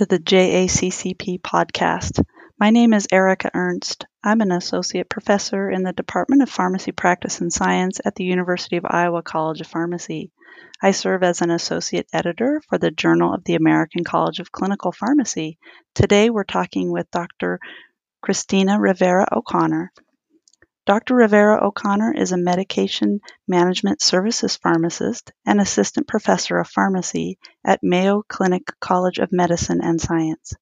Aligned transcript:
to 0.00 0.06
the 0.06 0.18
JACCP 0.18 1.42
podcast. 1.42 2.24
My 2.58 2.70
name 2.70 2.94
is 2.94 3.06
Erika 3.12 3.50
Ernst. 3.52 4.06
I'm 4.24 4.40
an 4.40 4.50
associate 4.50 5.10
professor 5.10 5.68
in 5.68 5.82
the 5.82 5.92
Department 5.92 6.40
of 6.40 6.48
Pharmacy 6.48 6.90
Practice 6.90 7.42
and 7.42 7.52
Science 7.52 8.00
at 8.02 8.14
the 8.14 8.24
University 8.24 8.78
of 8.78 8.86
Iowa 8.88 9.22
College 9.22 9.60
of 9.60 9.66
Pharmacy. 9.66 10.30
I 10.80 10.92
serve 10.92 11.22
as 11.22 11.42
an 11.42 11.50
associate 11.50 12.06
editor 12.14 12.62
for 12.66 12.78
the 12.78 12.90
Journal 12.90 13.34
of 13.34 13.44
the 13.44 13.56
American 13.56 14.02
College 14.02 14.38
of 14.38 14.50
Clinical 14.50 14.90
Pharmacy. 14.90 15.58
Today 15.94 16.30
we're 16.30 16.44
talking 16.44 16.90
with 16.90 17.10
Dr. 17.10 17.60
Christina 18.22 18.80
Rivera 18.80 19.28
O'Connor. 19.30 19.92
Dr. 20.90 21.14
Rivera 21.14 21.64
O'Connor 21.64 22.14
is 22.14 22.32
a 22.32 22.36
medication 22.36 23.20
management 23.46 24.02
services 24.02 24.56
pharmacist 24.56 25.30
and 25.46 25.60
assistant 25.60 26.08
professor 26.08 26.58
of 26.58 26.66
pharmacy 26.66 27.38
at 27.64 27.78
Mayo 27.80 28.24
Clinic 28.28 28.72
College 28.80 29.20
of 29.20 29.30
Medicine 29.30 29.80
and 29.84 30.00
Science. 30.00 30.52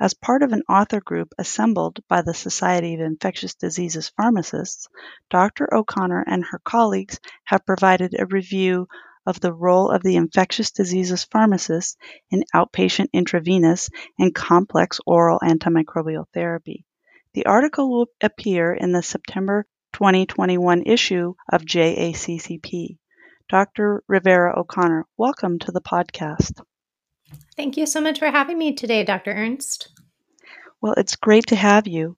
As 0.00 0.14
part 0.14 0.42
of 0.42 0.52
an 0.52 0.64
author 0.68 1.00
group 1.00 1.32
assembled 1.38 2.00
by 2.08 2.22
the 2.22 2.34
Society 2.34 2.94
of 2.94 3.00
Infectious 3.02 3.54
Diseases 3.54 4.08
Pharmacists, 4.08 4.88
Dr. 5.30 5.72
O'Connor 5.72 6.24
and 6.26 6.44
her 6.46 6.58
colleagues 6.64 7.20
have 7.44 7.64
provided 7.64 8.16
a 8.18 8.26
review 8.26 8.88
of 9.26 9.38
the 9.38 9.52
role 9.52 9.92
of 9.92 10.02
the 10.02 10.16
infectious 10.16 10.72
diseases 10.72 11.22
pharmacist 11.22 11.96
in 12.32 12.42
outpatient 12.52 13.10
intravenous 13.12 13.90
and 14.18 14.34
complex 14.34 14.98
oral 15.06 15.38
antimicrobial 15.38 16.24
therapy. 16.34 16.84
The 17.34 17.44
article 17.44 17.90
will 17.90 18.06
appear 18.22 18.72
in 18.72 18.92
the 18.92 19.02
September 19.02 19.66
2021 19.92 20.84
issue 20.86 21.34
of 21.52 21.62
JACCP. 21.62 22.96
Dr. 23.50 24.02
Rivera 24.08 24.58
O'Connor, 24.58 25.06
welcome 25.18 25.58
to 25.58 25.72
the 25.72 25.82
podcast. 25.82 26.60
Thank 27.54 27.76
you 27.76 27.84
so 27.84 28.00
much 28.00 28.18
for 28.18 28.30
having 28.30 28.56
me 28.56 28.74
today, 28.74 29.04
Dr. 29.04 29.32
Ernst. 29.32 29.90
Well, 30.80 30.94
it's 30.96 31.16
great 31.16 31.48
to 31.48 31.56
have 31.56 31.86
you. 31.86 32.16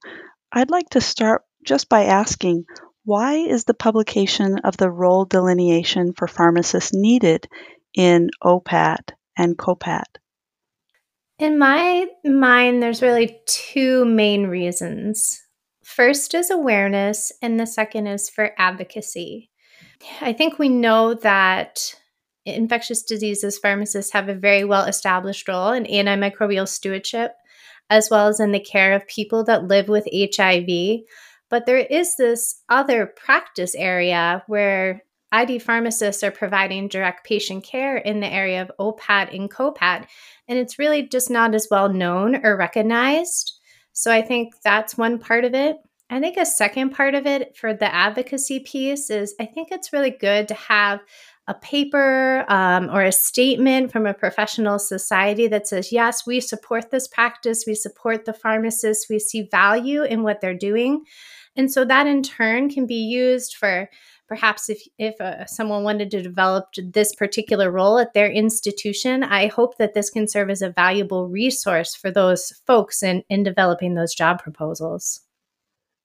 I'd 0.53 0.71
like 0.71 0.91
to 0.91 1.01
start 1.01 1.43
just 1.65 1.89
by 1.89 2.05
asking 2.05 2.67
why 3.05 3.35
is 3.35 3.65
the 3.65 3.75
publication 3.75 4.59
of 4.59 4.77
the 4.77 4.91
role 4.91 5.25
delineation 5.25 6.13
for 6.13 6.29
pharmacists 6.29 6.95
needed 6.95 7.49
in 7.95 8.31
OPAT 8.45 9.13
and 9.37 9.59
COPAT? 9.59 10.19
In 11.41 11.59
my 11.59 12.07
mind, 12.23 12.83
there's 12.83 13.01
really 13.01 13.41
two 13.47 14.05
main 14.05 14.49
reasons. 14.49 15.41
First 15.83 16.35
is 16.35 16.51
awareness, 16.51 17.33
and 17.41 17.59
the 17.59 17.67
second 17.67 18.09
is 18.09 18.29
for 18.29 18.53
advocacy. 18.59 19.51
I 20.21 20.35
think 20.35 20.59
we 20.59 20.69
know 20.69 21.15
that 21.15 21.95
infectious 22.45 23.03
diseases 23.03 23.59
pharmacists 23.59 24.13
have 24.13 24.29
a 24.29 24.35
very 24.35 24.65
well 24.65 24.85
established 24.85 25.49
role 25.49 25.73
in 25.73 25.85
antimicrobial 25.85 26.69
stewardship, 26.69 27.33
as 27.89 28.11
well 28.11 28.29
as 28.29 28.39
in 28.39 28.53
the 28.53 28.61
care 28.61 28.93
of 28.93 29.07
people 29.07 29.43
that 29.45 29.65
live 29.65 29.89
with 29.89 30.07
HIV. 30.13 31.01
But 31.49 31.65
there 31.65 31.79
is 31.79 32.17
this 32.17 32.61
other 32.69 33.07
practice 33.07 33.75
area 33.75 34.45
where 34.47 35.05
ID 35.33 35.61
pharmacists 35.61 36.23
are 36.23 36.31
providing 36.31 36.89
direct 36.89 37.25
patient 37.25 37.65
care 37.65 37.97
in 37.97 38.21
the 38.21 38.33
area 38.33 38.63
of 38.63 38.73
OPAT 38.79 39.35
and 39.35 39.51
COPAT, 39.51 40.07
and 40.49 40.59
it's 40.59 40.79
really 40.79 41.07
just 41.07 41.31
not 41.31 41.55
as 41.55 41.69
well 41.71 41.89
known 41.89 42.45
or 42.45 42.57
recognized. 42.57 43.61
So 43.93 44.11
I 44.11 44.23
think 44.23 44.55
that's 44.65 44.99
one 44.99 45.19
part 45.19 45.45
of 45.45 45.55
it. 45.55 45.77
I 46.13 46.19
think 46.19 46.37
a 46.37 46.45
second 46.45 46.91
part 46.91 47.15
of 47.15 47.27
it 47.27 47.57
for 47.57 47.73
the 47.73 47.93
advocacy 47.95 48.61
piece 48.61 49.11
is 49.11 49.35
I 49.39 49.47
think 49.47 49.69
it's 49.71 49.93
really 49.93 50.11
good 50.11 50.49
to 50.49 50.55
have 50.55 51.01
a 51.51 51.55
paper 51.55 52.45
um, 52.49 52.89
or 52.91 53.03
a 53.03 53.11
statement 53.11 53.91
from 53.91 54.07
a 54.07 54.15
professional 54.15 54.79
society 54.79 55.49
that 55.49 55.67
says, 55.67 55.91
yes, 55.91 56.25
we 56.25 56.41
support 56.41 56.93
this 56.93 57.09
practice, 57.09 57.65
we 57.67 57.75
support 57.75 58.25
the 58.25 58.33
pharmacists, 58.33 59.11
we 59.11 59.19
see 59.19 59.49
value 59.51 60.05
in 60.05 60.23
what 60.23 60.41
they're 60.41 60.55
doing. 60.55 61.05
And 61.57 61.71
so 61.71 61.85
that 61.85 62.07
in 62.07 62.23
turn 62.23 62.71
can 62.71 62.87
be 62.87 62.95
used 62.95 63.57
for 63.57 63.91
perhaps 64.29 64.71
if 64.71 64.81
if 64.97 65.21
uh, 65.21 65.45
someone 65.47 65.83
wanted 65.83 66.09
to 66.13 66.23
develop 66.23 66.67
this 66.77 67.13
particular 67.17 67.69
role 67.69 67.99
at 67.99 68.15
their 68.15 68.31
institution 68.31 69.25
i 69.25 69.49
hope 69.49 69.77
that 69.79 69.93
this 69.93 70.09
can 70.09 70.29
serve 70.29 70.49
as 70.51 70.63
a 70.63 70.71
valuable 70.71 71.27
resource 71.27 71.97
for 71.97 72.13
those 72.13 72.53
folks 72.65 73.03
in 73.03 73.25
in 73.29 73.43
developing 73.43 73.95
those 73.95 74.15
job 74.15 74.41
proposals 74.41 75.21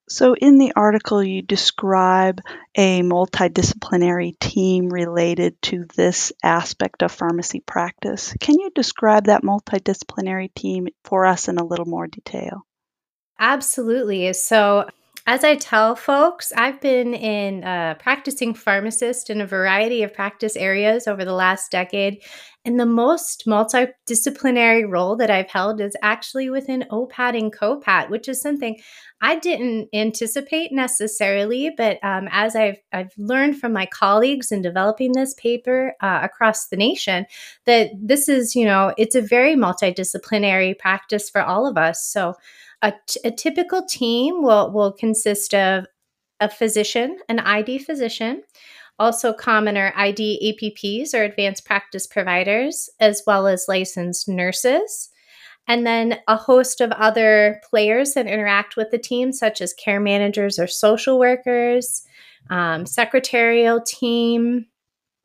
so, 0.07 0.35
in 0.35 0.59
the 0.59 0.73
article, 0.75 1.23
you 1.23 1.41
describe 1.41 2.39
a 2.75 3.01
multidisciplinary 3.01 4.37
team 4.39 4.89
related 4.89 5.59
to 5.63 5.85
this 5.95 6.31
aspect 6.43 7.01
of 7.01 7.11
pharmacy 7.11 7.59
practice. 7.59 8.33
Can 8.39 8.59
you 8.59 8.69
describe 8.75 9.25
that 9.25 9.41
multidisciplinary 9.41 10.53
team 10.53 10.87
for 11.03 11.25
us 11.25 11.47
in 11.47 11.57
a 11.57 11.65
little 11.65 11.87
more 11.87 12.05
detail? 12.05 12.67
Absolutely. 13.39 14.31
So, 14.33 14.87
as 15.27 15.43
I 15.43 15.55
tell 15.55 15.95
folks, 15.95 16.53
I've 16.55 16.79
been 16.79 17.15
in 17.15 17.63
a 17.63 17.95
practicing 17.99 18.53
pharmacist 18.53 19.31
in 19.31 19.41
a 19.41 19.47
variety 19.47 20.03
of 20.03 20.13
practice 20.13 20.55
areas 20.55 21.07
over 21.07 21.25
the 21.25 21.33
last 21.33 21.71
decade. 21.71 22.21
And 22.63 22.79
the 22.79 22.85
most 22.85 23.45
multidisciplinary 23.47 24.89
role 24.89 25.15
that 25.17 25.31
I've 25.31 25.49
held 25.49 25.81
is 25.81 25.95
actually 26.01 26.49
within 26.49 26.85
OPAT 26.91 27.37
and 27.37 27.51
COPAT, 27.51 28.09
which 28.09 28.27
is 28.27 28.41
something 28.41 28.77
I 29.21 29.37
didn't 29.37 29.89
anticipate 29.93 30.71
necessarily. 30.71 31.71
But 31.75 32.03
um, 32.03 32.27
as 32.31 32.55
I've, 32.55 32.77
I've 32.91 33.13
learned 33.17 33.59
from 33.59 33.73
my 33.73 33.87
colleagues 33.87 34.51
in 34.51 34.61
developing 34.61 35.13
this 35.13 35.33
paper 35.35 35.93
uh, 36.01 36.19
across 36.21 36.67
the 36.67 36.77
nation, 36.77 37.25
that 37.65 37.89
this 37.99 38.29
is, 38.29 38.55
you 38.55 38.65
know, 38.65 38.93
it's 38.95 39.15
a 39.15 39.21
very 39.21 39.55
multidisciplinary 39.55 40.77
practice 40.77 41.31
for 41.31 41.41
all 41.41 41.67
of 41.67 41.77
us. 41.77 42.03
So 42.05 42.35
a, 42.85 42.93
t- 43.07 43.19
a 43.23 43.31
typical 43.31 43.83
team 43.83 44.43
will, 44.43 44.71
will 44.71 44.91
consist 44.91 45.53
of 45.53 45.85
a 46.39 46.49
physician, 46.49 47.17
an 47.27 47.39
ID 47.39 47.79
physician, 47.79 48.43
also 48.99 49.33
common 49.33 49.75
are 49.75 49.91
ID 49.95 50.55
APPs 50.61 51.13
or 51.13 51.23
advanced 51.23 51.65
practice 51.65 52.05
providers, 52.05 52.89
as 52.99 53.23
well 53.25 53.47
as 53.47 53.65
licensed 53.67 54.29
nurses. 54.29 55.09
And 55.67 55.85
then 55.85 56.19
a 56.27 56.37
host 56.37 56.79
of 56.79 56.91
other 56.91 57.59
players 57.67 58.13
that 58.13 58.27
interact 58.27 58.77
with 58.77 58.91
the 58.91 58.99
team, 58.99 59.31
such 59.31 59.61
as 59.61 59.73
care 59.73 59.99
managers 59.99 60.59
or 60.59 60.67
social 60.67 61.17
workers, 61.17 62.03
um, 62.51 62.85
secretarial 62.85 63.81
team, 63.81 64.67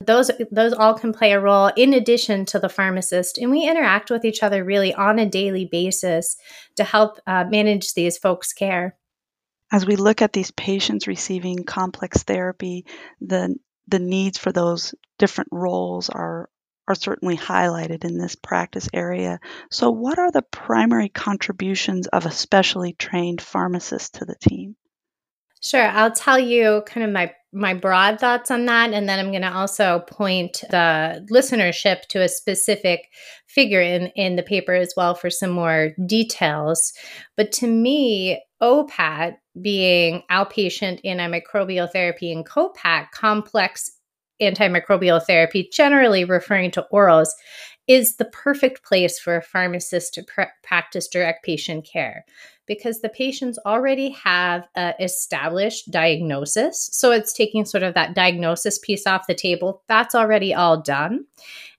those 0.00 0.30
those 0.50 0.72
all 0.72 0.94
can 0.94 1.12
play 1.12 1.32
a 1.32 1.40
role 1.40 1.70
in 1.76 1.92
addition 1.92 2.44
to 2.46 2.58
the 2.58 2.68
pharmacist 2.68 3.38
and 3.38 3.50
we 3.50 3.68
interact 3.68 4.10
with 4.10 4.24
each 4.24 4.42
other 4.42 4.64
really 4.64 4.94
on 4.94 5.18
a 5.18 5.26
daily 5.26 5.66
basis 5.66 6.36
to 6.76 6.84
help 6.84 7.18
uh, 7.26 7.44
manage 7.44 7.92
these 7.94 8.16
folks 8.16 8.52
care 8.52 8.96
as 9.72 9.86
we 9.86 9.96
look 9.96 10.22
at 10.22 10.32
these 10.32 10.50
patients 10.52 11.06
receiving 11.06 11.64
complex 11.64 12.22
therapy 12.22 12.86
the 13.20 13.54
the 13.88 13.98
needs 13.98 14.38
for 14.38 14.52
those 14.52 14.94
different 15.18 15.48
roles 15.52 16.08
are 16.08 16.48
are 16.90 16.94
certainly 16.96 17.36
highlighted 17.36 18.04
in 18.04 18.18
this 18.18 18.34
practice 18.34 18.88
area. 18.92 19.38
So, 19.70 19.90
what 19.90 20.18
are 20.18 20.32
the 20.32 20.42
primary 20.42 21.08
contributions 21.08 22.08
of 22.08 22.26
a 22.26 22.32
specially 22.32 22.94
trained 22.94 23.40
pharmacist 23.40 24.16
to 24.16 24.24
the 24.24 24.34
team? 24.34 24.74
Sure, 25.62 25.86
I'll 25.86 26.10
tell 26.10 26.38
you 26.38 26.82
kind 26.86 27.06
of 27.06 27.12
my 27.12 27.32
my 27.52 27.74
broad 27.74 28.20
thoughts 28.20 28.50
on 28.50 28.66
that 28.66 28.92
and 28.92 29.08
then 29.08 29.18
I'm 29.18 29.30
going 29.30 29.42
to 29.42 29.52
also 29.52 30.04
point 30.06 30.62
the 30.70 31.26
listenership 31.32 32.02
to 32.06 32.22
a 32.22 32.28
specific 32.28 33.08
figure 33.46 33.80
in 33.80 34.06
in 34.14 34.36
the 34.36 34.42
paper 34.42 34.74
as 34.74 34.94
well 34.96 35.14
for 35.14 35.30
some 35.30 35.50
more 35.50 35.90
details. 36.06 36.92
But 37.36 37.50
to 37.52 37.66
me, 37.66 38.40
OPAT 38.62 39.36
being 39.60 40.22
outpatient 40.30 41.04
antimicrobial 41.04 41.90
therapy 41.90 42.32
and 42.32 42.46
COPAT 42.46 43.10
complex 43.12 43.90
antimicrobial 44.40 45.22
therapy 45.24 45.68
generally 45.72 46.24
referring 46.24 46.70
to 46.70 46.86
orals 46.92 47.30
is 47.86 48.16
the 48.16 48.24
perfect 48.26 48.84
place 48.84 49.18
for 49.18 49.36
a 49.36 49.42
pharmacist 49.42 50.14
to 50.14 50.22
pr- 50.22 50.42
practice 50.62 51.08
direct 51.08 51.44
patient 51.44 51.84
care 51.90 52.24
because 52.70 53.00
the 53.00 53.08
patients 53.08 53.58
already 53.66 54.10
have 54.10 54.68
an 54.76 54.94
established 55.00 55.90
diagnosis. 55.90 56.88
So 56.92 57.10
it's 57.10 57.32
taking 57.32 57.64
sort 57.64 57.82
of 57.82 57.94
that 57.94 58.14
diagnosis 58.14 58.78
piece 58.78 59.08
off 59.08 59.26
the 59.26 59.34
table. 59.34 59.82
That's 59.88 60.14
already 60.14 60.54
all 60.54 60.80
done. 60.80 61.24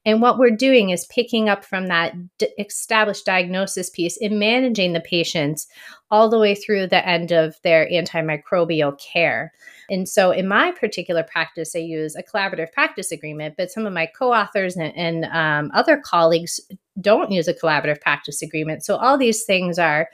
And 0.03 0.21
what 0.21 0.37
we're 0.37 0.51
doing 0.51 0.89
is 0.89 1.05
picking 1.05 1.47
up 1.47 1.63
from 1.63 1.87
that 1.87 2.13
d- 2.39 2.49
established 2.59 3.25
diagnosis 3.25 3.89
piece 3.89 4.17
and 4.19 4.37
managing 4.37 4.91
the 4.91 4.99
patients 4.99 5.65
all 6.09 6.27
the 6.27 6.39
way 6.39 6.55
through 6.55 6.87
the 6.87 7.07
end 7.07 7.31
of 7.31 7.55
their 7.63 7.87
antimicrobial 7.89 8.99
care. 8.99 9.53
And 9.89 10.09
so, 10.09 10.31
in 10.31 10.45
my 10.45 10.73
particular 10.73 11.23
practice, 11.23 11.73
I 11.73 11.79
use 11.79 12.17
a 12.17 12.23
collaborative 12.23 12.73
practice 12.73 13.13
agreement, 13.13 13.55
but 13.57 13.71
some 13.71 13.85
of 13.85 13.93
my 13.93 14.07
co 14.07 14.33
authors 14.33 14.75
and, 14.75 14.93
and 14.97 15.25
um, 15.25 15.71
other 15.73 16.01
colleagues 16.03 16.59
don't 16.99 17.31
use 17.31 17.47
a 17.47 17.53
collaborative 17.53 18.01
practice 18.01 18.41
agreement. 18.41 18.83
So, 18.83 18.97
all 18.97 19.17
these 19.17 19.43
things 19.43 19.77
are 19.77 20.09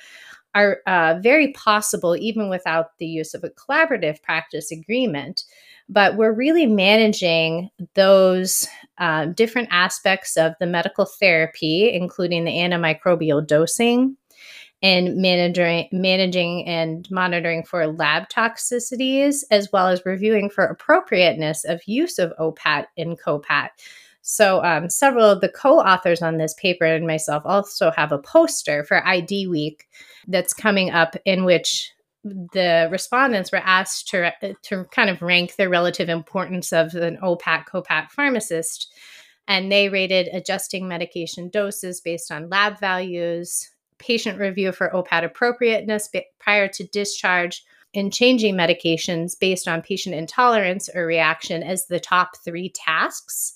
are 0.57 0.79
uh, 0.87 1.19
very 1.21 1.51
possible 1.53 2.15
even 2.15 2.49
without 2.49 2.97
the 2.97 3.05
use 3.05 3.35
of 3.35 3.43
a 3.43 3.49
collaborative 3.49 4.21
practice 4.23 4.71
agreement. 4.71 5.43
But 5.87 6.17
we're 6.17 6.33
really 6.33 6.65
managing 6.65 7.69
those 7.93 8.67
uh, 8.97 9.27
different 9.27 9.69
aspects 9.71 10.35
of 10.35 10.53
the 10.59 10.65
medical 10.65 11.05
therapy, 11.05 11.93
including 11.93 12.43
the 12.43 12.51
antimicrobial 12.51 13.45
dosing, 13.45 14.17
and 14.81 15.17
managing 15.17 15.87
managing 15.91 16.67
and 16.67 17.09
monitoring 17.09 17.63
for 17.63 17.87
lab 17.87 18.27
toxicities 18.29 19.43
as 19.49 19.71
well 19.71 19.87
as 19.87 20.05
reviewing 20.05 20.49
for 20.49 20.65
appropriateness 20.65 21.65
of 21.65 21.87
use 21.87 22.19
of 22.19 22.33
OPAT 22.39 22.85
and 22.97 23.19
COPAT. 23.19 23.69
So 24.29 24.61
um, 24.61 24.89
several 24.89 25.23
of 25.23 25.39
the 25.39 25.47
co-authors 25.47 26.21
on 26.21 26.37
this 26.37 26.53
paper 26.55 26.83
and 26.83 27.07
myself 27.07 27.43
also 27.45 27.91
have 27.91 28.11
a 28.11 28.19
poster 28.19 28.83
for 28.83 29.07
ID 29.07 29.47
Week 29.47 29.87
that's 30.27 30.53
coming 30.53 30.89
up 30.89 31.15
in 31.23 31.45
which 31.45 31.93
the 32.25 32.89
respondents 32.91 33.53
were 33.53 33.61
asked 33.63 34.09
to, 34.09 34.33
to 34.63 34.83
kind 34.91 35.09
of 35.09 35.21
rank 35.21 35.55
the 35.55 35.69
relative 35.69 36.09
importance 36.09 36.73
of 36.73 36.93
an 36.93 37.17
OPAT 37.23 37.67
COPAT 37.67 38.11
pharmacist. 38.11 38.93
And 39.47 39.71
they 39.71 39.87
rated 39.87 40.27
adjusting 40.33 40.89
medication 40.89 41.47
doses 41.47 42.01
based 42.01 42.29
on 42.29 42.49
lab 42.49 42.81
values, 42.81 43.69
patient 43.97 44.39
review 44.39 44.73
for 44.73 44.89
OPAT 44.89 45.23
appropriateness 45.23 46.09
prior 46.37 46.67
to 46.67 46.87
discharge, 46.87 47.63
and 47.95 48.11
changing 48.11 48.55
medications 48.55 49.39
based 49.39 49.69
on 49.69 49.81
patient 49.81 50.15
intolerance 50.15 50.89
or 50.93 51.05
reaction 51.05 51.63
as 51.63 51.85
the 51.85 52.01
top 52.01 52.31
three 52.43 52.67
tasks. 52.75 53.53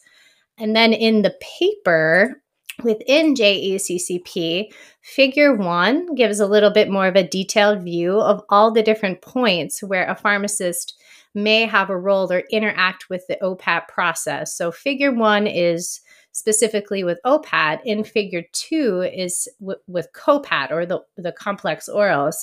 And 0.62 0.76
then 0.76 0.94
in 0.94 1.24
the 1.24 1.36
paper, 1.42 2.40
within 2.84 3.34
JACCP, 3.34 4.72
figure 5.02 5.56
one 5.56 6.14
gives 6.14 6.40
a 6.40 6.46
little 6.46 6.70
bit 6.70 6.88
more 6.88 7.08
of 7.08 7.16
a 7.16 7.28
detailed 7.28 7.82
view 7.82 8.22
of 8.22 8.44
all 8.50 8.72
the 8.72 8.84
different 8.84 9.24
points 9.24 9.82
where 9.82 10.06
a 10.06 10.16
pharmacist 10.16 10.94
may 11.34 11.66
have 11.66 11.90
a 11.90 11.98
role 11.98 12.32
or 12.32 12.44
interact 12.52 13.10
with 13.10 13.26
the 13.28 13.40
OPAT 13.42 13.88
process. 13.88 14.56
So, 14.56 14.72
figure 14.72 15.12
one 15.12 15.48
is 15.48 16.00
specifically 16.32 17.04
with 17.04 17.20
OPAT, 17.26 17.80
in 17.84 18.04
figure 18.04 18.44
two 18.54 19.02
is 19.02 19.50
w- 19.60 19.80
with 19.88 20.14
COPAT 20.14 20.72
or 20.72 20.86
the, 20.86 21.00
the 21.18 21.32
complex 21.32 21.90
orals. 21.90 22.36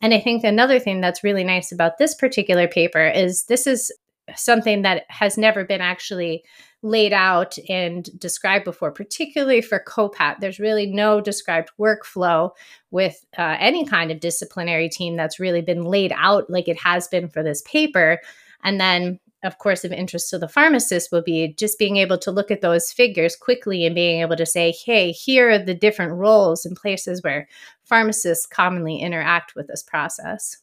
And 0.00 0.14
I 0.14 0.20
think 0.20 0.44
another 0.44 0.78
thing 0.78 1.00
that's 1.00 1.24
really 1.24 1.44
nice 1.44 1.72
about 1.72 1.98
this 1.98 2.14
particular 2.14 2.68
paper 2.68 3.06
is 3.08 3.44
this 3.46 3.66
is 3.66 3.92
something 4.34 4.82
that 4.82 5.04
has 5.08 5.38
never 5.38 5.64
been 5.64 5.80
actually 5.80 6.42
laid 6.82 7.12
out 7.12 7.56
and 7.68 8.08
described 8.18 8.64
before, 8.64 8.92
particularly 8.92 9.60
for 9.60 9.82
COPAT. 9.86 10.40
There's 10.40 10.60
really 10.60 10.86
no 10.86 11.20
described 11.20 11.70
workflow 11.78 12.50
with 12.90 13.24
uh, 13.36 13.56
any 13.58 13.84
kind 13.84 14.10
of 14.10 14.20
disciplinary 14.20 14.88
team 14.88 15.16
that's 15.16 15.40
really 15.40 15.62
been 15.62 15.84
laid 15.84 16.12
out 16.14 16.50
like 16.50 16.68
it 16.68 16.80
has 16.80 17.08
been 17.08 17.28
for 17.28 17.42
this 17.42 17.62
paper. 17.62 18.20
And 18.62 18.80
then 18.80 19.20
of 19.44 19.58
course, 19.58 19.84
of 19.84 19.92
interest 19.92 20.30
to 20.30 20.38
the 20.38 20.48
pharmacist 20.48 21.12
will 21.12 21.22
be 21.22 21.54
just 21.54 21.78
being 21.78 21.96
able 21.96 22.18
to 22.18 22.30
look 22.30 22.50
at 22.50 22.62
those 22.62 22.90
figures 22.90 23.36
quickly 23.36 23.86
and 23.86 23.94
being 23.94 24.20
able 24.20 24.36
to 24.36 24.46
say, 24.46 24.72
hey, 24.84 25.12
here 25.12 25.50
are 25.50 25.58
the 25.58 25.74
different 25.74 26.12
roles 26.12 26.66
and 26.66 26.76
places 26.76 27.22
where 27.22 27.48
pharmacists 27.84 28.46
commonly 28.46 28.98
interact 28.98 29.54
with 29.54 29.68
this 29.68 29.82
process. 29.82 30.56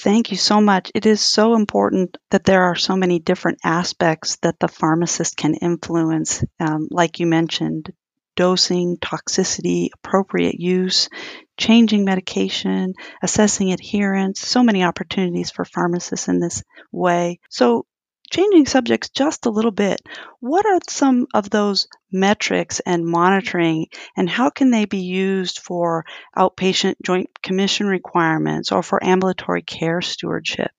Thank 0.00 0.30
you 0.30 0.36
so 0.36 0.60
much. 0.60 0.92
It 0.94 1.06
is 1.06 1.20
so 1.20 1.54
important 1.54 2.16
that 2.30 2.44
there 2.44 2.62
are 2.62 2.76
so 2.76 2.96
many 2.96 3.18
different 3.18 3.58
aspects 3.64 4.36
that 4.42 4.58
the 4.60 4.68
pharmacist 4.68 5.36
can 5.36 5.54
influence, 5.54 6.44
um, 6.60 6.86
like 6.90 7.18
you 7.18 7.26
mentioned 7.26 7.92
dosing, 8.36 8.96
toxicity, 8.98 9.88
appropriate 9.94 10.54
use, 10.60 11.08
changing 11.56 12.04
medication, 12.04 12.94
assessing 13.20 13.72
adherence, 13.72 14.38
so 14.40 14.62
many 14.62 14.84
opportunities 14.84 15.50
for 15.50 15.64
pharmacists 15.64 16.28
in 16.28 16.38
this 16.38 16.62
way. 16.92 17.40
So, 17.50 17.84
changing 18.30 18.66
subjects 18.66 19.08
just 19.08 19.46
a 19.46 19.50
little 19.50 19.72
bit, 19.72 20.00
what 20.38 20.64
are 20.66 20.78
some 20.88 21.26
of 21.34 21.50
those 21.50 21.88
metrics 22.12 22.80
and 22.80 23.04
monitoring, 23.04 23.86
and 24.16 24.28
how 24.28 24.50
can 24.50 24.70
they 24.70 24.84
be 24.84 24.98
used 24.98 25.58
for 25.58 26.04
outpatient 26.36 26.94
joint 27.04 27.30
commission 27.42 27.86
requirements 27.86 28.72
or 28.72 28.82
for 28.82 29.02
ambulatory 29.04 29.62
care 29.62 30.00
stewardship? 30.00 30.70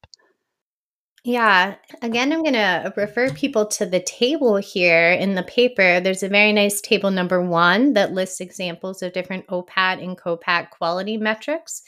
Yeah. 1.26 1.76
Again, 2.02 2.32
I'm 2.32 2.44
going 2.44 2.54
to 2.54 2.94
refer 2.96 3.30
people 3.30 3.66
to 3.68 3.86
the 3.86 4.00
table 4.00 4.56
here 4.56 5.12
in 5.12 5.36
the 5.36 5.44
paper. 5.44 6.00
There's 6.00 6.24
a 6.24 6.30
very 6.30 6.54
nice 6.54 6.80
table 6.80 7.12
number 7.12 7.42
one 7.42 7.94
that 7.94 8.14
lists 8.14 8.40
examples 8.40 9.02
of 9.02 9.12
different 9.12 9.46
OPAT 9.48 10.02
and 10.02 10.18
COPAT 10.18 10.70
quality 10.70 11.18
metrics. 11.18 11.84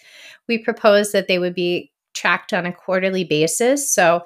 We 0.49 0.57
propose 0.57 1.13
that 1.13 1.29
they 1.29 1.39
would 1.39 1.55
be 1.55 1.93
tracked 2.13 2.51
on 2.51 2.65
a 2.65 2.73
quarterly 2.73 3.23
basis. 3.23 3.93
So 3.93 4.25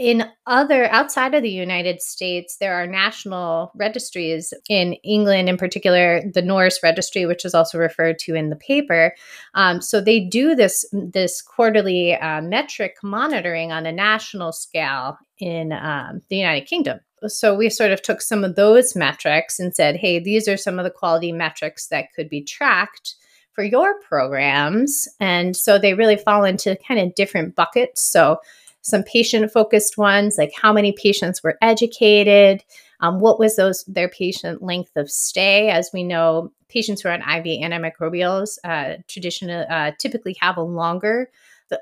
in 0.00 0.24
other 0.46 0.86
outside 0.90 1.34
of 1.34 1.42
the 1.42 1.50
United 1.50 2.00
States, 2.00 2.56
there 2.56 2.72
are 2.72 2.86
national 2.86 3.70
registries 3.74 4.54
in 4.70 4.94
England, 5.04 5.50
in 5.50 5.58
particular, 5.58 6.22
the 6.32 6.40
NORS 6.40 6.80
Registry, 6.82 7.26
which 7.26 7.44
is 7.44 7.54
also 7.54 7.76
referred 7.76 8.18
to 8.20 8.34
in 8.34 8.48
the 8.48 8.56
paper. 8.56 9.14
Um, 9.52 9.82
so 9.82 10.00
they 10.00 10.18
do 10.18 10.54
this 10.54 10.86
this 10.90 11.42
quarterly 11.42 12.14
uh, 12.14 12.40
metric 12.40 12.94
monitoring 13.02 13.72
on 13.72 13.84
a 13.84 13.92
national 13.92 14.52
scale 14.52 15.18
in 15.38 15.70
um, 15.72 16.22
the 16.30 16.36
United 16.36 16.66
Kingdom. 16.66 17.00
So 17.26 17.54
we 17.54 17.68
sort 17.68 17.92
of 17.92 18.00
took 18.00 18.22
some 18.22 18.42
of 18.42 18.56
those 18.56 18.96
metrics 18.96 19.60
and 19.60 19.76
said, 19.76 19.96
hey, 19.96 20.18
these 20.18 20.48
are 20.48 20.56
some 20.56 20.78
of 20.78 20.84
the 20.84 20.90
quality 20.90 21.30
metrics 21.30 21.88
that 21.88 22.06
could 22.16 22.30
be 22.30 22.42
tracked 22.42 23.16
for 23.52 23.64
your 23.64 24.00
programs. 24.00 25.06
And 25.20 25.54
so 25.54 25.78
they 25.78 25.92
really 25.92 26.16
fall 26.16 26.44
into 26.44 26.78
kind 26.88 26.98
of 26.98 27.14
different 27.14 27.54
buckets. 27.54 28.02
So 28.02 28.38
some 28.82 29.02
patient 29.02 29.50
focused 29.52 29.98
ones 29.98 30.36
like 30.38 30.52
how 30.60 30.72
many 30.72 30.92
patients 30.92 31.42
were 31.42 31.58
educated 31.62 32.62
um, 33.00 33.20
what 33.20 33.38
was 33.38 33.56
those 33.56 33.84
their 33.84 34.08
patient 34.08 34.62
length 34.62 34.96
of 34.96 35.10
stay 35.10 35.70
as 35.70 35.90
we 35.92 36.02
know 36.02 36.52
patients 36.68 37.02
who 37.02 37.08
are 37.08 37.12
on 37.12 37.22
iv 37.22 37.44
antimicrobials 37.44 38.58
uh, 38.64 38.96
traditionally 39.08 39.66
uh, 39.68 39.92
typically 39.98 40.36
have 40.40 40.56
a 40.56 40.62
longer 40.62 41.30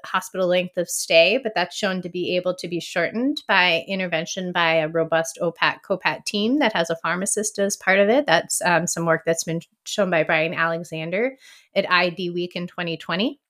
hospital 0.05 0.47
length 0.47 0.77
of 0.77 0.89
stay, 0.89 1.39
but 1.43 1.53
that's 1.55 1.77
shown 1.77 2.03
to 2.03 2.09
be 2.09 2.37
able 2.37 2.55
to 2.55 2.69
be 2.69 2.81
shortened 2.81 3.43
by 3.47 3.85
intervention 3.89 4.53
by 4.53 4.75
a 4.75 4.89
robust 4.89 5.39
OPAT 5.41 5.83
COPAT 5.83 6.25
team 6.25 6.59
that 6.59 6.73
has 6.73 6.91
a 6.91 6.97
pharmacist 6.97 7.59
as 7.59 7.77
part 7.77 7.99
of 7.99 8.09
it. 8.09 8.27
That's 8.27 8.61
um, 8.63 8.87
some 8.87 9.07
work 9.07 9.23
that's 9.25 9.45
been 9.45 9.61
shown 9.85 10.11
by 10.11 10.25
Brian 10.25 10.55
Alexander 10.55 11.37
at 11.75 11.91
ID 11.91 12.31
Week 12.31 12.57
in 12.57 12.67
2020 12.67 13.41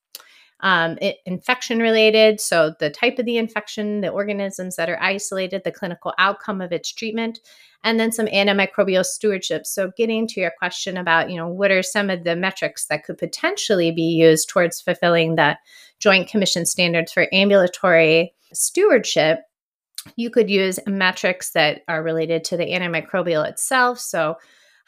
um, 0.61 0.97
it, 1.01 1.17
infection 1.25 1.79
related. 1.79 2.41
So, 2.41 2.73
the 2.79 2.89
type 2.89 3.17
of 3.19 3.25
the 3.25 3.37
infection, 3.37 4.01
the 4.01 4.09
organisms 4.09 4.75
that 4.75 4.89
are 4.89 5.01
isolated, 5.01 5.63
the 5.63 5.71
clinical 5.71 6.13
outcome 6.17 6.61
of 6.61 6.71
its 6.71 6.91
treatment, 6.91 7.39
and 7.83 7.99
then 7.99 8.11
some 8.11 8.25
antimicrobial 8.27 9.05
stewardship. 9.05 9.65
So, 9.65 9.91
getting 9.95 10.27
to 10.27 10.41
your 10.41 10.51
question 10.57 10.97
about, 10.97 11.29
you 11.29 11.37
know, 11.37 11.47
what 11.47 11.71
are 11.71 11.83
some 11.83 12.09
of 12.09 12.23
the 12.23 12.35
metrics 12.35 12.87
that 12.87 13.05
could 13.05 13.17
potentially 13.17 13.91
be 13.91 14.01
used 14.01 14.49
towards 14.49 14.81
fulfilling 14.81 15.35
the 15.35 15.57
Joint 15.99 16.27
Commission 16.27 16.65
standards 16.65 17.13
for 17.13 17.27
ambulatory 17.31 18.33
stewardship? 18.53 19.39
You 20.17 20.29
could 20.29 20.49
use 20.49 20.79
metrics 20.87 21.51
that 21.51 21.81
are 21.87 22.03
related 22.03 22.43
to 22.45 22.57
the 22.57 22.65
antimicrobial 22.65 23.47
itself. 23.47 23.99
So, 23.99 24.35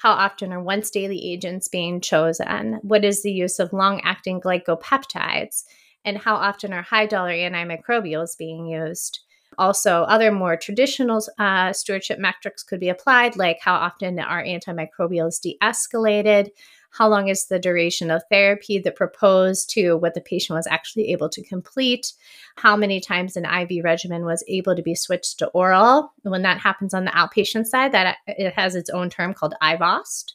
how 0.01 0.11
often 0.11 0.51
are 0.51 0.61
once 0.61 0.89
daily 0.89 1.31
agents 1.31 1.67
being 1.67 2.01
chosen? 2.01 2.79
What 2.81 3.05
is 3.05 3.21
the 3.21 3.31
use 3.31 3.59
of 3.59 3.71
long 3.71 4.01
acting 4.01 4.41
glycopeptides? 4.41 5.63
And 6.03 6.17
how 6.17 6.35
often 6.35 6.73
are 6.73 6.81
high 6.81 7.05
dollar 7.05 7.31
antimicrobials 7.31 8.37
being 8.37 8.65
used? 8.65 9.19
Also, 9.57 10.03
other 10.03 10.31
more 10.31 10.57
traditional 10.57 11.21
uh, 11.37 11.73
stewardship 11.73 12.17
metrics 12.17 12.63
could 12.63 12.79
be 12.79 12.89
applied, 12.89 13.35
like 13.35 13.59
how 13.61 13.75
often 13.75 14.17
are 14.17 14.43
antimicrobials 14.43 15.39
de 15.41 15.57
escalated? 15.61 16.49
How 16.91 17.07
long 17.07 17.29
is 17.29 17.45
the 17.45 17.59
duration 17.59 18.11
of 18.11 18.21
therapy 18.29 18.77
that 18.79 18.95
proposed 18.95 19.69
to 19.71 19.95
what 19.95 20.13
the 20.13 20.21
patient 20.21 20.57
was 20.57 20.67
actually 20.67 21.11
able 21.11 21.29
to 21.29 21.43
complete, 21.43 22.13
how 22.57 22.75
many 22.75 22.99
times 22.99 23.37
an 23.37 23.45
IV 23.45 23.83
regimen 23.83 24.25
was 24.25 24.43
able 24.47 24.75
to 24.75 24.81
be 24.81 24.93
switched 24.93 25.39
to 25.39 25.47
oral. 25.47 26.13
When 26.23 26.41
that 26.41 26.59
happens 26.59 26.93
on 26.93 27.05
the 27.05 27.11
outpatient 27.11 27.65
side, 27.65 27.93
that 27.93 28.17
it 28.27 28.53
has 28.53 28.75
its 28.75 28.89
own 28.89 29.09
term 29.09 29.33
called 29.33 29.55
IVOST, 29.61 30.33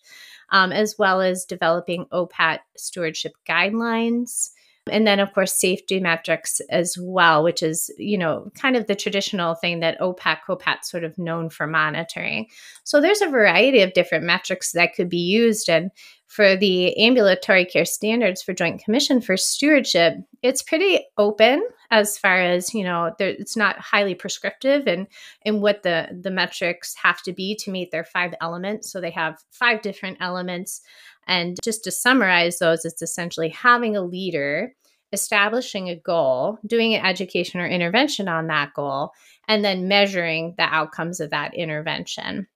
um, 0.51 0.73
as 0.73 0.97
well 0.99 1.21
as 1.21 1.45
developing 1.45 2.07
OPAT 2.07 2.61
stewardship 2.77 3.33
guidelines. 3.49 4.51
And 4.91 5.07
then, 5.07 5.19
of 5.19 5.33
course, 5.33 5.53
safety 5.53 5.99
metrics 5.99 6.61
as 6.71 6.97
well, 7.01 7.43
which 7.43 7.63
is, 7.63 7.91
you 7.99 8.17
know, 8.17 8.51
kind 8.55 8.77
of 8.77 8.87
the 8.87 8.95
traditional 8.95 9.55
thing 9.55 9.81
that 9.81 9.99
OPAT, 10.01 10.39
COPAT 10.47 10.85
sort 10.85 11.03
of 11.03 11.19
known 11.19 11.51
for 11.51 11.67
monitoring. 11.67 12.47
So 12.85 13.01
there's 13.01 13.21
a 13.21 13.29
variety 13.29 13.81
of 13.81 13.95
different 13.95 14.25
metrics 14.25 14.73
that 14.73 14.95
could 14.95 15.09
be 15.09 15.19
used. 15.19 15.69
And 15.69 15.91
for 16.29 16.57
the 16.57 16.97
ambulatory 16.99 17.65
care 17.65 17.85
standards 17.85 18.43
for 18.43 18.53
Joint 18.53 18.83
Commission 18.85 19.21
for 19.21 19.37
stewardship, 19.37 20.19
it's 20.43 20.63
pretty 20.63 21.01
open 21.19 21.67
as 21.91 22.19
far 22.19 22.41
as 22.41 22.75
you 22.75 22.85
know. 22.85 23.13
It's 23.19 23.57
not 23.57 23.79
highly 23.79 24.15
prescriptive 24.15 24.87
and 24.87 25.07
in 25.45 25.61
what 25.61 25.83
the 25.83 26.09
the 26.21 26.31
metrics 26.31 26.95
have 27.03 27.23
to 27.23 27.33
be 27.33 27.57
to 27.57 27.71
meet 27.71 27.91
their 27.91 28.05
five 28.05 28.35
elements. 28.41 28.91
So 28.91 29.01
they 29.01 29.11
have 29.11 29.39
five 29.51 29.83
different 29.83 30.19
elements, 30.21 30.81
And 31.27 31.57
just 31.63 31.85
to 31.85 31.91
summarize 31.91 32.59
those, 32.59 32.85
it's 32.85 33.03
essentially 33.03 33.49
having 33.49 33.97
a 33.97 34.03
leader, 34.03 34.75
establishing 35.13 35.89
a 35.89 35.97
goal, 35.97 36.59
doing 36.67 36.95
an 36.95 37.05
education 37.05 37.61
or 37.61 37.67
intervention 37.67 38.29
on 38.29 38.47
that 38.47 38.75
goal, 38.75 39.13
and 39.49 39.65
then 39.65 39.89
measuring 39.89 40.55
the 40.57 40.65
outcomes 40.65 41.21
of 41.21 41.31
that 41.31 41.55
intervention. 41.55 42.47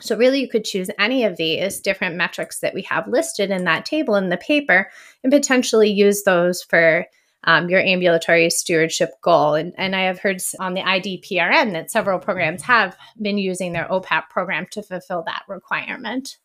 So, 0.00 0.16
really, 0.16 0.40
you 0.40 0.48
could 0.48 0.64
choose 0.64 0.90
any 0.98 1.24
of 1.24 1.36
these 1.36 1.80
different 1.80 2.16
metrics 2.16 2.60
that 2.60 2.74
we 2.74 2.82
have 2.82 3.06
listed 3.06 3.50
in 3.50 3.64
that 3.64 3.84
table 3.84 4.16
in 4.16 4.28
the 4.28 4.36
paper 4.36 4.90
and 5.22 5.32
potentially 5.32 5.90
use 5.90 6.24
those 6.24 6.62
for 6.62 7.06
um, 7.44 7.68
your 7.68 7.80
ambulatory 7.80 8.50
stewardship 8.50 9.10
goal. 9.22 9.54
And, 9.54 9.72
and 9.76 9.94
I 9.94 10.02
have 10.02 10.18
heard 10.18 10.40
on 10.58 10.74
the 10.74 10.80
IDPRN 10.80 11.72
that 11.72 11.90
several 11.90 12.18
programs 12.18 12.62
have 12.62 12.96
been 13.20 13.38
using 13.38 13.72
their 13.72 13.86
OPAT 13.86 14.28
program 14.30 14.66
to 14.72 14.82
fulfill 14.82 15.22
that 15.26 15.44
requirement. 15.46 16.38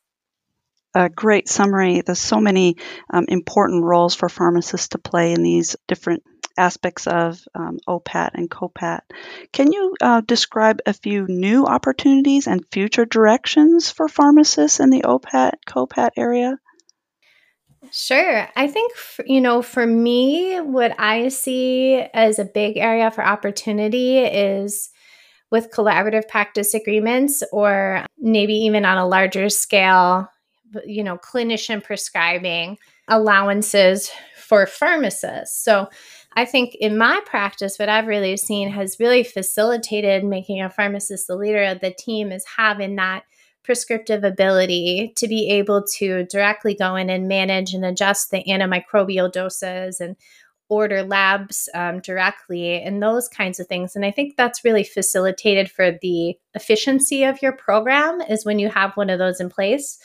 A 0.96 1.10
great 1.10 1.48
summary. 1.48 2.01
There's 2.01 2.19
so 2.19 2.39
many 2.39 2.77
um, 3.12 3.25
important 3.27 3.84
roles 3.84 4.15
for 4.15 4.27
pharmacists 4.27 4.89
to 4.89 4.98
play 4.98 5.34
in 5.34 5.43
these 5.43 5.75
different 5.88 6.24
aspects 6.58 7.08
of 7.08 7.39
um, 7.55 7.79
OPAT 7.88 8.31
and 8.34 8.50
COPAT. 8.50 9.01
Can 9.53 9.72
you 9.72 9.96
uh, 10.01 10.22
describe 10.22 10.79
a 10.86 10.93
few 10.93 11.25
new 11.27 11.65
opportunities 11.65 12.48
and 12.48 12.65
future 12.72 13.05
directions 13.05 13.89
for 13.89 14.08
pharmacists 14.08 14.79
in 14.79 14.89
the 14.89 15.03
OPAT 15.03 15.53
COPAT 15.65 16.12
area? 16.17 16.58
Sure. 17.91 18.48
I 18.55 18.67
think, 18.67 18.91
you 19.25 19.41
know, 19.41 19.62
for 19.62 19.86
me, 19.86 20.58
what 20.58 21.00
I 21.00 21.29
see 21.29 21.96
as 21.96 22.38
a 22.38 22.46
big 22.46 22.77
area 22.77 23.10
for 23.10 23.24
opportunity 23.24 24.19
is 24.19 24.89
with 25.50 25.72
collaborative 25.72 26.27
practice 26.27 26.74
agreements 26.74 27.41
or 27.51 28.05
maybe 28.19 28.53
even 28.53 28.86
on 28.86 28.98
a 28.98 29.08
larger 29.08 29.50
scale, 29.50 30.27
you 30.85 31.03
know, 31.03 31.17
clinician 31.17 31.83
prescribing 31.83 32.77
allowances 33.07 34.11
for 34.38 34.65
pharmacists. 34.65 35.63
So 35.63 35.89
I 36.35 36.45
think 36.45 36.75
in 36.75 36.97
my 36.97 37.21
practice, 37.25 37.77
what 37.77 37.89
I've 37.89 38.07
really 38.07 38.38
seen 38.38 38.69
has 38.69 38.99
really 38.99 39.23
facilitated 39.23 40.23
making 40.23 40.61
a 40.61 40.69
pharmacist 40.69 41.27
the 41.27 41.35
leader 41.35 41.63
of 41.63 41.81
the 41.81 41.91
team 41.91 42.31
is 42.31 42.45
having 42.57 42.95
that 42.95 43.23
prescriptive 43.63 44.23
ability 44.23 45.13
to 45.17 45.27
be 45.27 45.49
able 45.49 45.83
to 45.97 46.25
directly 46.25 46.73
go 46.73 46.95
in 46.95 47.09
and 47.09 47.27
manage 47.27 47.73
and 47.73 47.85
adjust 47.85 48.31
the 48.31 48.43
antimicrobial 48.47 49.31
doses 49.31 49.99
and 49.99 50.15
order 50.69 51.03
labs 51.03 51.67
um, 51.73 51.99
directly 51.99 52.81
and 52.81 53.01
those 53.01 53.27
kinds 53.27 53.59
of 53.59 53.67
things. 53.67 53.95
And 53.95 54.05
I 54.05 54.11
think 54.11 54.35
that's 54.35 54.63
really 54.63 54.83
facilitated 54.83 55.69
for 55.69 55.97
the 56.01 56.35
efficiency 56.53 57.23
of 57.23 57.41
your 57.41 57.51
program 57.51 58.21
is 58.21 58.45
when 58.45 58.59
you 58.59 58.69
have 58.69 58.95
one 58.95 59.09
of 59.09 59.19
those 59.19 59.39
in 59.39 59.49
place. 59.49 59.99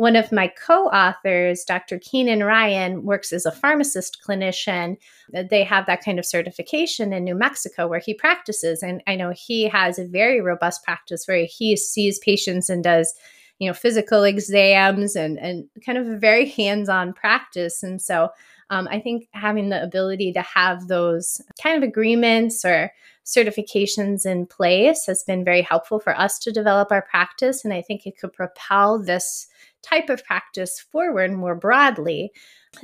One 0.00 0.16
of 0.16 0.32
my 0.32 0.48
co 0.48 0.86
authors, 0.86 1.62
Dr. 1.62 1.98
Keenan 1.98 2.42
Ryan, 2.42 3.04
works 3.04 3.34
as 3.34 3.44
a 3.44 3.52
pharmacist 3.52 4.16
clinician. 4.26 4.96
They 5.30 5.62
have 5.62 5.84
that 5.84 6.02
kind 6.02 6.18
of 6.18 6.24
certification 6.24 7.12
in 7.12 7.22
New 7.24 7.34
Mexico 7.34 7.86
where 7.86 7.98
he 7.98 8.14
practices. 8.14 8.82
And 8.82 9.02
I 9.06 9.14
know 9.14 9.30
he 9.36 9.64
has 9.64 9.98
a 9.98 10.06
very 10.06 10.40
robust 10.40 10.82
practice 10.84 11.26
where 11.26 11.44
he 11.44 11.76
sees 11.76 12.18
patients 12.20 12.70
and 12.70 12.82
does 12.82 13.12
you 13.58 13.68
know 13.68 13.74
physical 13.74 14.24
exams 14.24 15.16
and 15.16 15.38
and 15.38 15.68
kind 15.84 15.98
of 15.98 16.08
a 16.08 16.16
very 16.16 16.48
hands-on 16.48 17.12
practice 17.12 17.82
and 17.82 18.00
so 18.00 18.30
um, 18.70 18.88
i 18.90 18.98
think 18.98 19.28
having 19.32 19.68
the 19.68 19.82
ability 19.82 20.32
to 20.32 20.40
have 20.40 20.88
those 20.88 21.42
kind 21.62 21.76
of 21.76 21.86
agreements 21.86 22.64
or 22.64 22.90
certifications 23.26 24.24
in 24.24 24.46
place 24.46 25.04
has 25.04 25.22
been 25.24 25.44
very 25.44 25.60
helpful 25.60 26.00
for 26.00 26.18
us 26.18 26.38
to 26.38 26.50
develop 26.50 26.90
our 26.90 27.02
practice 27.02 27.66
and 27.66 27.74
i 27.74 27.82
think 27.82 28.06
it 28.06 28.16
could 28.18 28.32
propel 28.32 28.98
this 28.98 29.46
type 29.82 30.08
of 30.08 30.24
practice 30.24 30.80
forward 30.80 31.32
more 31.32 31.54
broadly. 31.54 32.32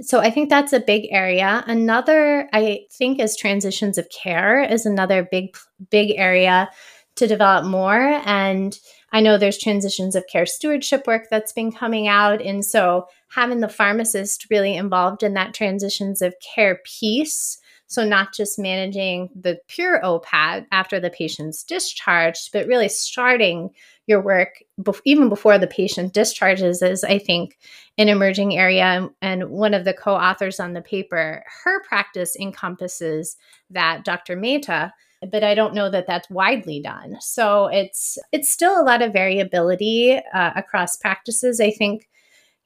So 0.00 0.20
I 0.20 0.30
think 0.30 0.50
that's 0.50 0.72
a 0.72 0.80
big 0.80 1.06
area. 1.10 1.62
Another, 1.66 2.48
I 2.52 2.86
think, 2.92 3.20
is 3.20 3.36
transitions 3.36 3.98
of 3.98 4.08
care 4.10 4.62
is 4.62 4.84
another 4.84 5.28
big, 5.30 5.56
big 5.90 6.12
area 6.16 6.68
to 7.16 7.26
develop 7.26 7.64
more. 7.64 8.20
And 8.24 8.78
I 9.12 9.20
know 9.20 9.38
there's 9.38 9.58
transitions 9.58 10.14
of 10.14 10.26
care 10.30 10.46
stewardship 10.46 11.06
work 11.06 11.24
that's 11.30 11.52
been 11.52 11.72
coming 11.72 12.08
out. 12.08 12.42
And 12.42 12.64
so 12.64 13.06
having 13.30 13.60
the 13.60 13.68
pharmacist 13.68 14.46
really 14.50 14.74
involved 14.74 15.22
in 15.22 15.34
that 15.34 15.54
transitions 15.54 16.20
of 16.20 16.34
care 16.54 16.80
piece. 16.84 17.58
So, 17.88 18.04
not 18.04 18.34
just 18.34 18.58
managing 18.58 19.30
the 19.40 19.60
pure 19.68 20.00
OPAT 20.02 20.66
after 20.72 20.98
the 20.98 21.10
patient's 21.10 21.62
discharged, 21.62 22.50
but 22.52 22.66
really 22.66 22.88
starting 22.88 23.70
your 24.06 24.20
work 24.20 24.62
even 25.04 25.28
before 25.28 25.58
the 25.58 25.66
patient 25.66 26.12
discharges 26.12 26.80
is 26.82 27.02
i 27.04 27.18
think 27.18 27.58
an 27.98 28.08
emerging 28.08 28.56
area. 28.56 29.08
And 29.22 29.50
one 29.50 29.74
of 29.74 29.84
the 29.84 29.94
co-authors 29.94 30.60
on 30.60 30.74
the 30.74 30.82
paper 30.82 31.42
her 31.64 31.82
practice 31.84 32.36
encompasses 32.36 33.36
that 33.70 34.04
dr 34.04 34.36
mehta 34.36 34.92
but 35.30 35.42
i 35.42 35.54
don't 35.54 35.74
know 35.74 35.90
that 35.90 36.06
that's 36.06 36.30
widely 36.30 36.80
done. 36.80 37.16
So 37.20 37.66
it's 37.66 38.18
it's 38.32 38.50
still 38.50 38.80
a 38.80 38.84
lot 38.84 39.02
of 39.02 39.12
variability 39.12 40.20
uh, 40.34 40.52
across 40.54 40.96
practices. 40.96 41.60
I 41.60 41.70
think 41.70 42.08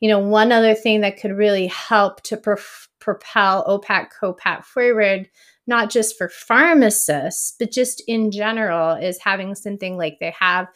you 0.01 0.09
know 0.09 0.19
one 0.19 0.53
other 0.53 0.75
thing 0.75 1.01
that 1.03 1.21
could 1.21 1.33
really 1.33 1.67
help 1.69 2.23
to 2.23 2.37
propel 2.99 3.65
opat 3.67 4.09
copat 4.21 4.65
forward 4.65 5.29
not 5.67 5.91
just 5.91 6.19
for 6.19 6.29
pharmacists 6.29 7.55
but 7.59 7.71
just 7.71 8.03
in 8.09 8.31
general 8.31 8.95
is 8.97 9.19
having 9.23 9.55
something 9.55 9.97
like 9.97 10.19
they 10.21 10.35
have 10.39 10.69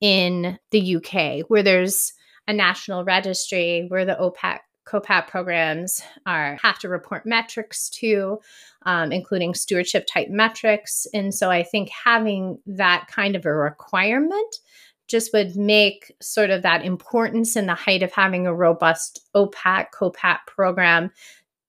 in 0.00 0.58
the 0.70 0.96
UK, 0.96 1.44
where 1.48 1.62
there's 1.62 2.12
a 2.46 2.52
national 2.52 3.04
registry 3.04 3.86
where 3.88 4.04
the 4.04 4.16
OPAT 4.16 4.60
COPAT 4.86 5.26
programs 5.28 6.00
are 6.24 6.56
have 6.62 6.78
to 6.78 6.88
report 6.88 7.26
metrics 7.26 7.90
to, 7.90 8.38
um, 8.86 9.12
including 9.12 9.52
stewardship 9.52 10.06
type 10.10 10.28
metrics. 10.30 11.06
And 11.12 11.34
so 11.34 11.50
I 11.50 11.62
think 11.62 11.90
having 11.90 12.58
that 12.66 13.06
kind 13.08 13.36
of 13.36 13.44
a 13.44 13.52
requirement 13.52 14.56
just 15.08 15.32
would 15.32 15.56
make 15.56 16.12
sort 16.20 16.50
of 16.50 16.62
that 16.62 16.84
importance 16.84 17.56
and 17.56 17.68
the 17.68 17.74
height 17.74 18.02
of 18.02 18.12
having 18.12 18.46
a 18.46 18.54
robust 18.54 19.28
OPAT 19.34 19.86
COPAT 19.92 20.38
program 20.46 21.10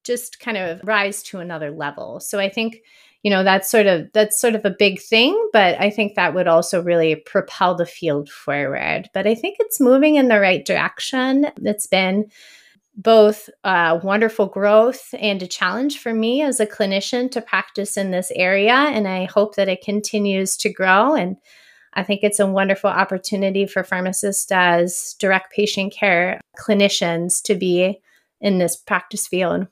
just 0.04 0.40
kind 0.40 0.58
of 0.58 0.82
rise 0.84 1.24
to 1.24 1.40
another 1.40 1.72
level. 1.72 2.20
So 2.20 2.40
I 2.40 2.50
think 2.50 2.82
you 3.24 3.30
know 3.30 3.44
that's 3.44 3.70
sort 3.70 3.86
of 3.86 4.08
that's 4.14 4.40
sort 4.40 4.56
of 4.56 4.64
a 4.66 4.70
big 4.70 5.02
thing 5.02 5.50
but 5.52 5.80
i 5.80 5.90
think 5.90 6.16
that 6.16 6.34
would 6.34 6.48
also 6.48 6.82
really 6.82 7.16
propel 7.16 7.76
the 7.76 7.86
field 7.86 8.30
forward 8.30 9.10
but 9.14 9.28
i 9.28 9.36
think 9.36 9.58
it's 9.60 9.80
moving 9.80 10.16
in 10.16 10.30
the 10.30 10.40
right 10.40 10.66
direction 10.66 11.48
it's 11.64 11.88
been 11.88 12.30
both 12.96 13.50
uh, 13.64 13.98
wonderful 14.04 14.46
growth 14.46 15.14
and 15.20 15.42
a 15.42 15.48
challenge 15.48 16.00
for 16.00 16.14
me 16.14 16.42
as 16.42 16.60
a 16.60 16.68
clinician 16.68 17.32
to 17.32 17.42
practice 17.42 17.98
in 17.98 18.12
this 18.12 18.32
area 18.36 18.74
and 18.74 19.08
i 19.08 19.26
hope 19.26 19.56
that 19.56 19.70
it 19.70 19.84
continues 19.84 20.56
to 20.58 20.72
grow 20.72 21.14
and 21.14 21.38
i 21.94 22.04
think 22.04 22.22
it's 22.24 22.40
a 22.40 22.48
wonderful 22.48 22.90
opportunity 22.90 23.66
for 23.66 23.84
pharmacists 23.84 24.52
as 24.52 25.16
direct 25.20 25.52
patient 25.54 25.94
care 25.94 26.40
clinicians 26.58 27.42
to 27.42 27.56
be 27.56 28.00
in 28.42 28.58
this 28.58 28.76
practice 28.76 29.28
field 29.28 29.68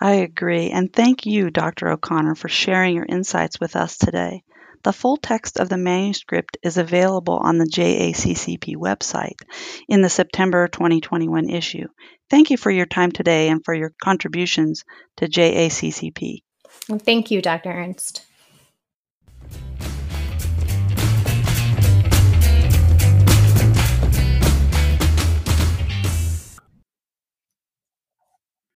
I 0.00 0.12
agree, 0.12 0.70
and 0.70 0.92
thank 0.92 1.26
you, 1.26 1.50
Dr. 1.50 1.88
O'Connor, 1.88 2.36
for 2.36 2.48
sharing 2.48 2.94
your 2.94 3.04
insights 3.04 3.58
with 3.58 3.74
us 3.74 3.98
today. 3.98 4.44
The 4.84 4.92
full 4.92 5.16
text 5.16 5.58
of 5.58 5.68
the 5.68 5.76
manuscript 5.76 6.56
is 6.62 6.78
available 6.78 7.36
on 7.36 7.58
the 7.58 7.66
JACCP 7.66 8.76
website 8.76 9.40
in 9.88 10.02
the 10.02 10.08
September 10.08 10.68
2021 10.68 11.50
issue. 11.50 11.88
Thank 12.30 12.50
you 12.50 12.56
for 12.56 12.70
your 12.70 12.86
time 12.86 13.10
today 13.10 13.48
and 13.48 13.64
for 13.64 13.74
your 13.74 13.92
contributions 14.02 14.84
to 15.16 15.26
JACCP. 15.26 16.42
Well, 16.88 17.00
thank 17.00 17.32
you, 17.32 17.42
Dr. 17.42 17.70
Ernst. 17.70 18.24